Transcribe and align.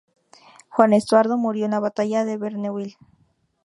Juan 0.69 0.93
Estuardo 0.93 1.37
murió 1.37 1.65
en 1.65 1.69
la 1.73 1.79
batalla 1.79 2.25
de 2.25 2.35
Verneuil. 2.35 2.95